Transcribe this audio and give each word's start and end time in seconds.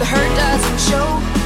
The 0.00 0.06
hurt 0.06 0.34
doesn't 0.34 0.80
show, 0.80 1.39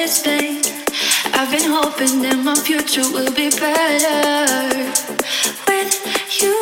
this 0.00 0.22
pain. 0.22 0.62
I've 1.36 1.50
been 1.50 1.68
hoping 1.68 2.22
that 2.22 2.38
my 2.42 2.54
future 2.54 3.04
will 3.12 3.32
be 3.36 3.50
better 3.50 4.72
with 5.68 5.92
you, 6.40 6.56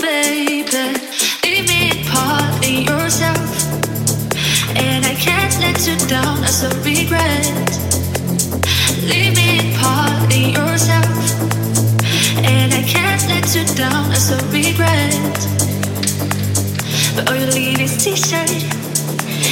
baby. 0.00 0.96
Leave 1.44 1.68
me 1.68 1.82
part 2.08 2.48
of 2.56 2.76
yourself, 2.88 3.48
and 4.72 5.04
I 5.04 5.14
can't 5.20 5.54
let 5.60 5.76
you 5.86 5.96
down. 6.08 6.40
That's 6.40 6.62
a 6.64 6.70
regret. 6.80 7.68
Leave 9.04 9.36
me 9.36 9.76
part 9.76 10.24
of 10.24 10.44
yourself, 10.56 11.16
and 12.40 12.72
I 12.72 12.82
can't 12.94 13.24
let 13.28 13.46
you 13.54 13.64
down. 13.76 14.08
That's 14.08 14.30
a 14.32 14.40
regret. 14.48 15.36
But 17.14 17.28
all 17.28 17.36
you 17.36 17.48
leave 17.52 17.80
is 17.80 18.02
t-shirt. 18.02 18.87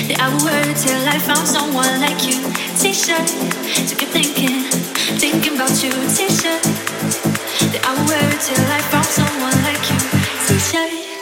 That 0.09 0.19
I 0.21 0.29
would 0.35 0.67
it 0.67 0.77
till 0.77 1.03
I 1.09 1.19
found 1.19 1.47
someone 1.47 2.01
like 2.01 2.27
you. 2.27 2.39
T-shirt, 2.79 3.27
to 3.89 3.95
keep 3.95 4.09
thinking, 4.11 4.63
thinking 5.19 5.55
about 5.55 5.83
you. 5.83 5.91
T-shirt, 5.91 6.63
that 7.73 7.83
I 7.87 7.93
would 7.95 8.35
it 8.35 8.41
till 8.43 8.67
I 8.67 8.81
found 8.91 9.07
someone 9.07 9.59
like 9.63 9.85
you. 9.91 9.99
T-shirt. 10.47 11.16